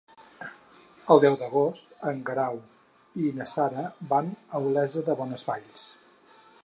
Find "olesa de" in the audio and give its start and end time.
4.71-5.21